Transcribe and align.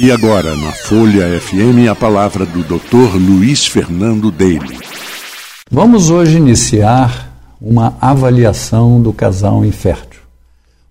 E 0.00 0.12
agora, 0.12 0.54
na 0.54 0.70
Folha 0.70 1.40
FM, 1.40 1.90
a 1.90 1.94
palavra 1.94 2.46
do 2.46 2.62
Dr. 2.62 3.16
Luiz 3.16 3.66
Fernando 3.66 4.30
Daly. 4.30 4.78
Vamos 5.68 6.08
hoje 6.08 6.36
iniciar 6.36 7.36
uma 7.60 7.96
avaliação 8.00 9.02
do 9.02 9.12
casal 9.12 9.64
infértil. 9.64 10.20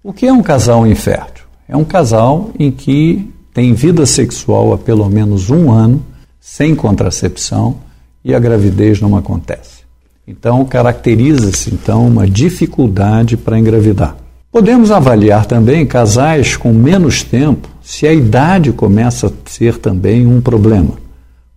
O 0.04 0.12
que 0.12 0.25
é 0.25 0.33
um 0.33 0.43
casal 0.43 0.85
infértil? 0.85 1.46
É 1.70 1.78
um 1.78 1.85
casal 1.85 2.51
em 2.59 2.70
que 2.70 3.33
tem 3.54 3.73
vida 3.73 4.06
sexual 4.06 4.74
há 4.74 4.78
pelo 4.78 5.10
menos 5.10 5.49
um 5.49 5.71
ano, 5.71 6.05
sem 6.37 6.76
contracepção, 6.76 7.78
e 8.26 8.35
a 8.35 8.39
gravidez 8.39 8.99
não 8.99 9.15
acontece. 9.15 9.83
Então, 10.28 10.65
caracteriza-se 10.65 11.74
então 11.74 12.05
uma 12.05 12.28
dificuldade 12.28 13.37
para 13.37 13.58
engravidar. 13.58 14.17
Podemos 14.51 14.92
avaliar 14.92 15.46
também 15.46 15.85
casais 15.85 16.58
com 16.58 16.73
menos 16.73 17.23
tempo 17.23 17.70
se 17.88 18.05
a 18.05 18.12
idade 18.12 18.73
começa 18.73 19.27
a 19.27 19.49
ser 19.49 19.77
também 19.77 20.27
um 20.27 20.41
problema. 20.41 20.96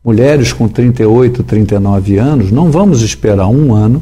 Mulheres 0.02 0.52
com 0.52 0.68
38, 0.68 1.42
39 1.42 2.18
anos, 2.18 2.52
não 2.52 2.70
vamos 2.70 3.02
esperar 3.02 3.48
um 3.48 3.74
ano, 3.74 4.00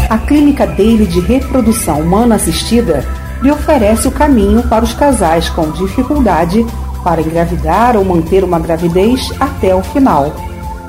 A 0.09 0.17
Clínica 0.17 0.65
dele 0.65 1.05
de 1.05 1.19
Reprodução 1.19 1.99
Humana 1.99 2.35
Assistida 2.35 3.05
lhe 3.41 3.51
oferece 3.51 4.07
o 4.07 4.11
caminho 4.11 4.63
para 4.63 4.85
os 4.85 4.93
casais 4.93 5.49
com 5.49 5.71
dificuldade 5.71 6.65
para 7.03 7.19
engravidar 7.19 7.97
ou 7.97 8.05
manter 8.05 8.45
uma 8.45 8.59
gravidez 8.59 9.29
até 9.41 9.75
o 9.75 9.83
final. 9.83 10.33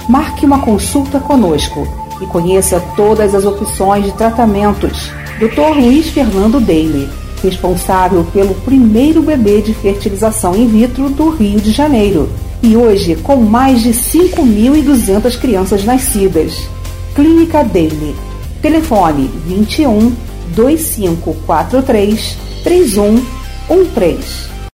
Marque 0.09 0.47
uma 0.47 0.61
consulta 0.61 1.19
conosco 1.19 1.89
e 2.21 2.27
conheça 2.27 2.81
todas 2.95 3.35
as 3.35 3.45
opções 3.45 4.05
de 4.05 4.13
tratamentos. 4.13 5.11
Dr. 5.41 5.77
Luiz 5.77 6.11
Fernando 6.11 6.61
Daly 6.61 7.11
responsável 7.41 8.27
pelo 8.33 8.55
primeiro 8.55 9.23
bebê 9.23 9.61
de 9.61 9.73
fertilização 9.75 10.55
in 10.57 10.67
vitro 10.67 11.09
do 11.09 11.31
Rio 11.31 11.61
de 11.61 11.71
Janeiro, 11.71 12.29
e 12.63 12.77
hoje 12.77 13.17
com 13.17 13.37
mais 13.37 13.83
de 13.83 13.91
5.200 13.91 15.39
crianças 15.39 15.85
nascidas. 15.85 16.69
Clínica 17.15 17.65
Daily. 17.65 18.15
Telefone 18.61 19.31
21 19.47 20.13
2543 20.55 22.37
3113. 22.65 24.58